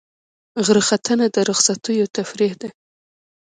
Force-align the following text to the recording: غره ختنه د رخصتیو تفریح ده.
غره 0.65 0.81
ختنه 0.87 1.25
د 1.35 1.37
رخصتیو 1.49 2.11
تفریح 2.17 2.53
ده. 2.61 2.69